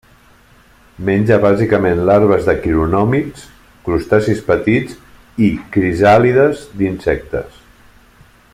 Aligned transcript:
Menja 1.09 1.35
bàsicament 1.43 2.01
larves 2.09 2.47
de 2.47 2.55
quironòmids, 2.63 3.43
crustacis 3.89 4.41
petits 4.49 4.97
i 5.49 5.51
crisàlides 5.77 6.65
d'insectes. 6.81 7.63